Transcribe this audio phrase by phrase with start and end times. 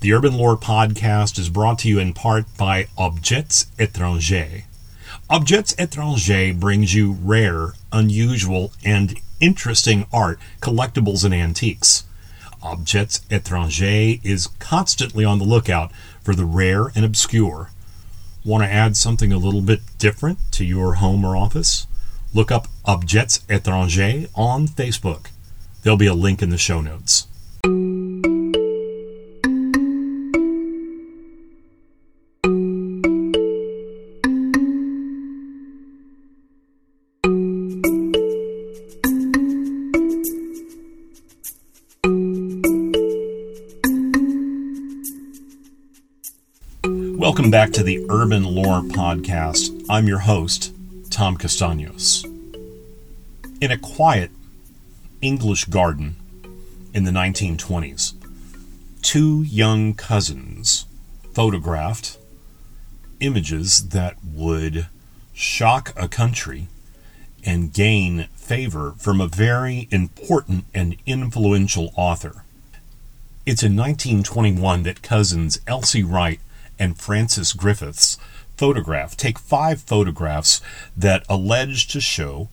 [0.00, 4.62] The Urban Lore podcast is brought to you in part by Objets Étranges.
[5.28, 12.04] Objets Étranges brings you rare, unusual, and interesting art, collectibles, and antiques.
[12.62, 15.92] Objets Étranges is constantly on the lookout
[16.22, 17.68] for the rare and obscure.
[18.42, 21.86] Want to add something a little bit different to your home or office?
[22.32, 25.26] Look up Objets Étranges on Facebook.
[25.82, 27.26] There'll be a link in the show notes.
[47.40, 49.86] Welcome back to the Urban Lore Podcast.
[49.88, 50.74] I'm your host,
[51.08, 52.22] Tom Castaños.
[53.62, 54.30] In a quiet
[55.22, 56.16] English garden
[56.92, 58.12] in the 1920s,
[59.00, 60.84] two young cousins
[61.32, 62.18] photographed
[63.20, 64.88] images that would
[65.32, 66.66] shock a country
[67.42, 72.44] and gain favor from a very important and influential author.
[73.46, 76.38] It's in 1921 that cousins Elsie Wright
[76.80, 78.18] and Frances Griffiths
[78.56, 80.60] photograph, take five photographs
[80.96, 82.48] that allege to show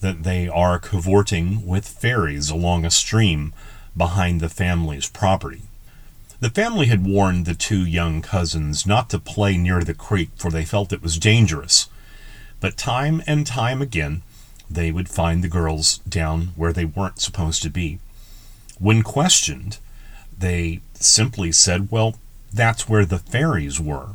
[0.00, 3.52] that they are cavorting with fairies along a stream
[3.96, 5.62] behind the family's property.
[6.40, 10.50] The family had warned the two young cousins not to play near the creek, for
[10.50, 11.88] they felt it was dangerous.
[12.60, 14.22] But time and time again,
[14.70, 17.98] they would find the girls down where they weren't supposed to be.
[18.78, 19.78] When questioned,
[20.36, 22.16] they simply said, Well,
[22.52, 24.10] that's where the fairies were.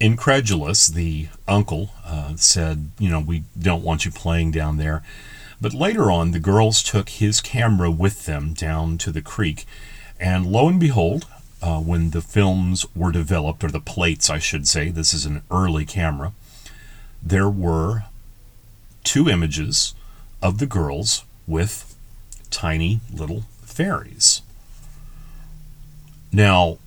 [0.00, 5.02] Incredulous, the uncle uh, said, You know, we don't want you playing down there.
[5.60, 9.64] But later on, the girls took his camera with them down to the creek,
[10.20, 11.26] and lo and behold,
[11.62, 15.42] uh, when the films were developed, or the plates, I should say, this is an
[15.50, 16.32] early camera,
[17.22, 18.04] there were
[19.04, 19.94] two images
[20.42, 21.96] of the girls with
[22.50, 24.42] tiny little fairies.
[26.34, 26.78] Now,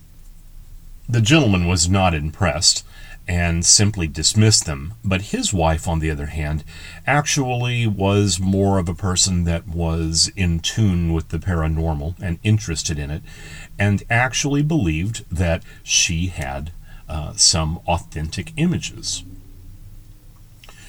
[1.07, 2.85] the gentleman was not impressed
[3.29, 6.65] and simply dismissed them, but his wife, on the other hand,
[7.05, 12.99] actually was more of a person that was in tune with the paranormal and interested
[12.99, 13.23] in it,
[13.79, 16.73] and actually believed that she had
[17.07, 19.23] uh, some authentic images.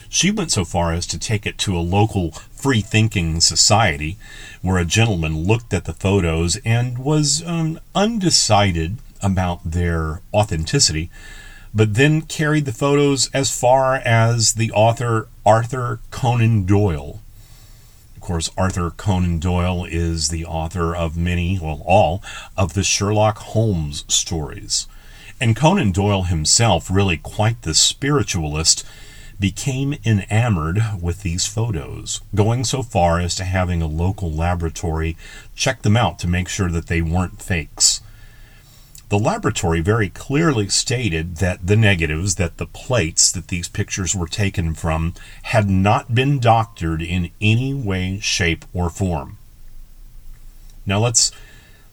[0.08, 4.16] She went so far as to take it to a local free thinking society
[4.62, 11.10] where a gentleman looked at the photos and was um, undecided about their authenticity,
[11.72, 17.20] but then carried the photos as far as the author Arthur Conan Doyle.
[18.16, 22.22] Of course, Arthur Conan Doyle is the author of many, well, all,
[22.56, 24.86] of the Sherlock Holmes stories.
[25.40, 28.84] And Conan Doyle himself, really quite the spiritualist,
[29.40, 35.16] became enamored with these photos, going so far as to having a local laboratory
[35.54, 38.00] check them out to make sure that they weren't fakes.
[39.08, 44.28] The laboratory very clearly stated that the negatives, that the plates that these pictures were
[44.28, 49.38] taken from, had not been doctored in any way, shape, or form.
[50.84, 51.32] Now let's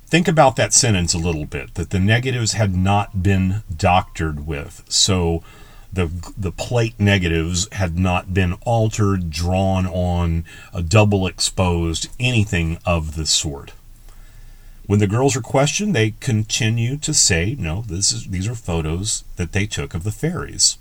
[0.08, 4.84] think about that sentence a little bit that the negatives had not been doctored with.
[4.90, 5.42] So
[5.96, 13.16] the the plate negatives had not been altered, drawn on, a double exposed, anything of
[13.16, 13.72] the sort.
[14.86, 19.24] When the girls are questioned, they continue to say, "No, this is these are photos
[19.38, 20.78] that they took of the fairies."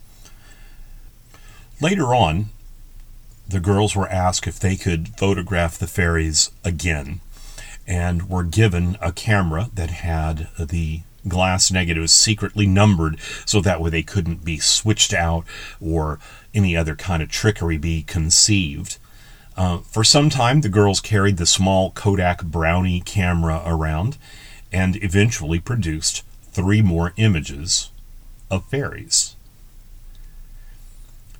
[1.81, 2.51] Later on,
[3.49, 7.21] the girls were asked if they could photograph the fairies again,
[7.87, 13.91] and were given a camera that had the glass negatives secretly numbered so that way
[13.91, 15.45] they couldn't be switched out
[15.81, 16.19] or
[16.53, 18.99] any other kind of trickery be conceived.
[19.57, 24.19] Uh, for some time, the girls carried the small Kodak Brownie camera around
[24.73, 27.91] and eventually produced three more images
[28.51, 29.37] of fairies.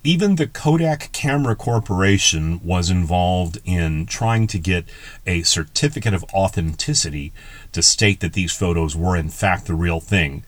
[0.05, 4.85] Even the Kodak Camera Corporation was involved in trying to get
[5.25, 7.33] a certificate of authenticity
[7.71, 10.43] to state that these photos were in fact the real thing.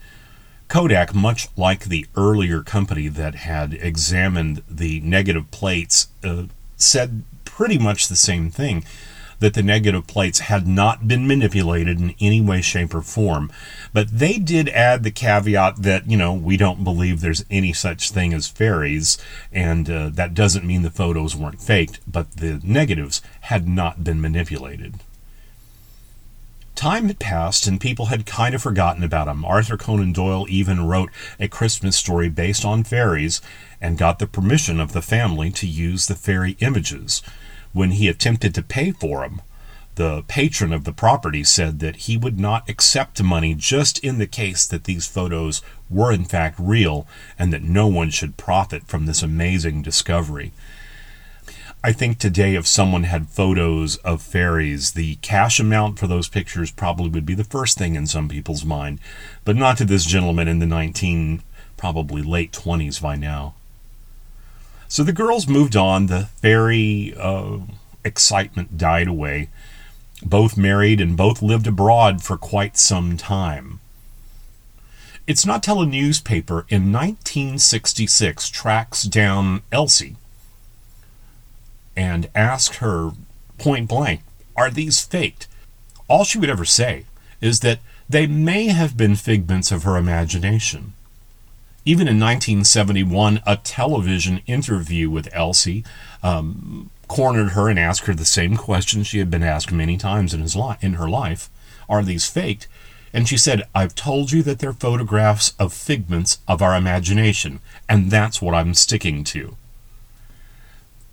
[0.67, 6.43] Kodak, much like the earlier company that had examined the negative plates, uh,
[6.75, 8.85] said pretty much the same thing
[9.39, 13.51] that the negative plates had not been manipulated in any way, shape, or form.
[13.93, 18.11] But they did add the caveat that, you know, we don't believe there's any such
[18.11, 19.17] thing as fairies,
[19.51, 24.19] and uh, that doesn't mean the photos weren't faked, but the negatives had not been
[24.19, 24.95] manipulated.
[26.77, 29.43] time had passed and people had kind of forgotten about him.
[29.43, 33.41] Arthur Conan Doyle even wrote a Christmas story based on fairies
[33.81, 37.21] and got the permission of the family to use the fairy images.
[37.77, 39.43] When he attempted to pay for them,
[39.93, 44.25] the patron of the property said that he would not accept money just in the
[44.25, 47.05] case that these photos were in fact real
[47.37, 50.53] and that no one should profit from this amazing discovery.
[51.83, 56.71] I think today, if someone had photos of fairies, the cash amount for those pictures
[56.71, 58.99] probably would be the first thing in some people's mind,
[59.45, 61.43] but not to this gentleman in the 19,
[61.77, 63.53] probably late 20s by now.
[64.87, 66.07] So the girls moved on.
[66.07, 67.59] The fairy uh,
[68.03, 69.49] excitement died away.
[70.23, 73.79] Both married and both lived abroad for quite some time.
[75.27, 80.15] It's not till a newspaper in 1966 tracks down Elsie
[81.95, 83.11] and asked her
[83.57, 84.21] point blank,
[84.55, 85.47] Are these faked?
[86.07, 87.05] All she would ever say
[87.41, 90.93] is that they may have been figments of her imagination.
[91.87, 95.85] Even in 1971, a television interview with Elsie
[96.21, 100.33] um, cornered her and asked her the same question she had been asked many times
[100.33, 101.49] in, his li- in her life
[101.87, 102.67] Are these faked?
[103.13, 108.11] And she said, I've told you that they're photographs of figments of our imagination, and
[108.11, 109.55] that's what I'm sticking to.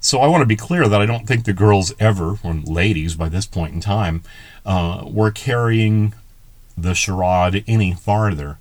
[0.01, 3.15] So I want to be clear that I don't think the girls ever, or ladies
[3.15, 4.25] by this point in time,
[4.67, 6.15] uh, were carrying
[6.77, 8.59] the charade any farther.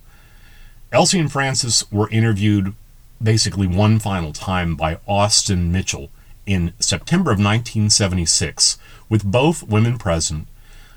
[0.94, 2.72] Elsie and Frances were interviewed
[3.20, 6.08] basically one final time by Austin Mitchell
[6.46, 8.78] in September of 1976.
[9.08, 10.46] With both women present,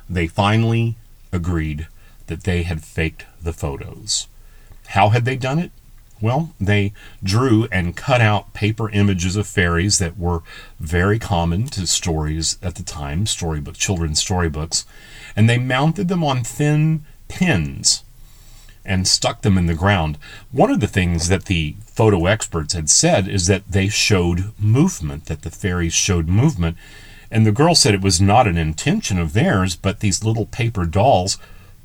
[0.07, 0.97] they finally
[1.31, 1.87] agreed
[2.27, 4.27] that they had faked the photos.
[4.89, 5.71] How had they done it?
[6.21, 6.93] Well, they
[7.23, 10.43] drew and cut out paper images of fairies that were
[10.79, 14.85] very common to stories at the time, storybook children's storybooks,
[15.35, 18.03] and they mounted them on thin pins
[18.87, 20.17] and stuck them in the ground.
[20.51, 25.25] One of the things that the photo experts had said is that they showed movement,
[25.25, 26.77] that the fairies showed movement.
[27.29, 30.85] And the girl said it was not an intention of theirs, but these little paper
[30.85, 31.37] dolls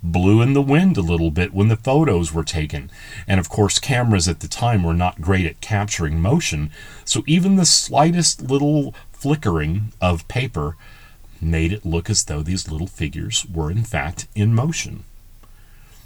[0.03, 2.91] blew in the wind a little bit when the photos were taken.
[3.27, 6.71] And of course, cameras at the time were not great at capturing motion,
[7.05, 10.77] so even the slightest little flickering of paper
[11.41, 15.05] made it look as though these little figures were in fact in motion.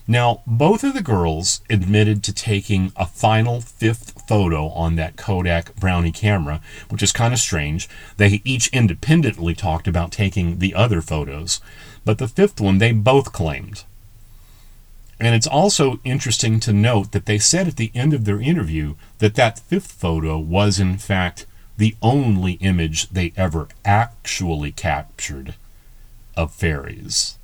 [0.08, 5.74] Now, both of the girls admitted to taking a final fifth photo on that Kodak
[5.76, 7.88] Brownie camera, which is kind of strange.
[8.16, 11.60] They each independently talked about taking the other photos,
[12.04, 13.82] but the fifth one they both claimed.
[15.18, 18.94] And it's also interesting to note that they said at the end of their interview
[19.18, 21.46] that that fifth photo was, in fact,
[21.78, 25.54] the only image they ever actually captured
[26.36, 27.35] of fairies.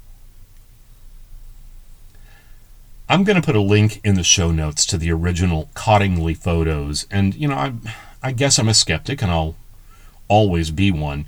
[3.12, 7.06] I'm going to put a link in the show notes to the original Cottingley photos.
[7.11, 7.75] And, you know, I,
[8.23, 9.55] I guess I'm a skeptic and I'll
[10.29, 11.26] always be one.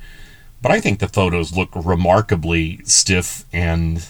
[0.63, 4.09] But I think the photos look remarkably stiff and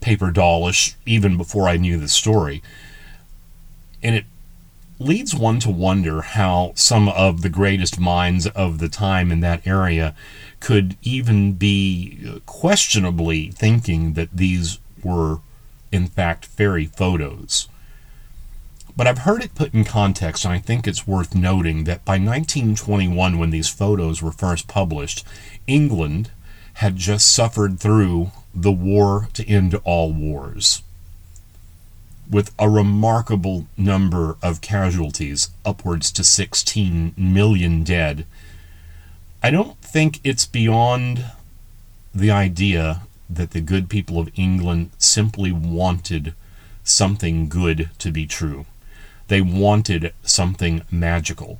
[0.00, 2.62] paper dollish even before I knew the story.
[4.02, 4.24] And it
[4.98, 9.66] leads one to wonder how some of the greatest minds of the time in that
[9.66, 10.14] area
[10.60, 15.40] could even be questionably thinking that these were
[15.92, 17.68] in fact, fairy photos.
[18.96, 22.14] But I've heard it put in context, and I think it's worth noting that by
[22.14, 25.24] 1921, when these photos were first published,
[25.66, 26.30] England
[26.74, 30.82] had just suffered through the war to end all wars,
[32.30, 38.26] with a remarkable number of casualties, upwards to 16 million dead.
[39.42, 41.26] I don't think it's beyond
[42.14, 46.34] the idea that the good people of England simply wanted
[46.84, 48.66] something good to be true.
[49.28, 51.58] They wanted something magical.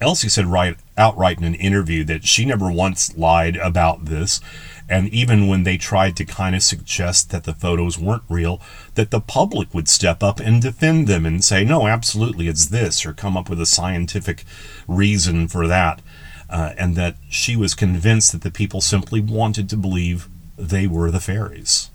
[0.00, 4.40] Elsie said right outright in an interview that she never once lied about this,
[4.88, 8.60] and even when they tried to kind of suggest that the photos weren't real,
[8.94, 13.06] that the public would step up and defend them and say, no, absolutely, it's this,
[13.06, 14.44] or come up with a scientific
[14.86, 16.00] reason for that
[16.48, 21.10] uh, and that she was convinced that the people simply wanted to believe they were
[21.10, 21.90] the fairies.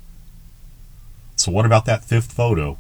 [1.35, 2.77] So, what about that fifth photo?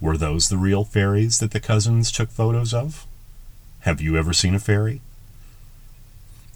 [0.00, 3.06] Were those the real fairies that the cousins took photos of?
[3.80, 5.00] Have you ever seen a fairy?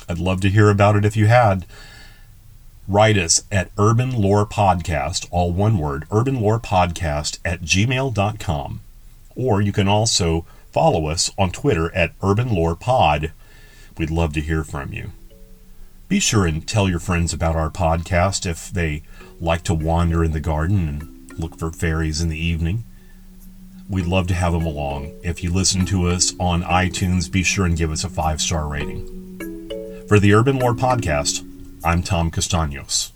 [0.09, 1.67] I'd love to hear about it if you had.
[2.87, 8.81] Write us at Urban Lore Podcast, all one word, Urban Lore Podcast at gmail.com.
[9.37, 13.33] Or you can also follow us on Twitter at Urban Lore Pod.
[13.99, 15.11] We'd love to hear from you.
[16.09, 19.03] Be sure and tell your friends about our podcast if they
[19.41, 22.85] like to wander in the garden and look for fairies in the evening.
[23.91, 25.13] We'd love to have them along.
[25.23, 28.69] If you listen to us on iTunes, be sure and give us a five star
[28.69, 29.07] rating.
[30.07, 31.45] For the Urban Lore Podcast,
[31.85, 33.13] I'm Tom Castaños.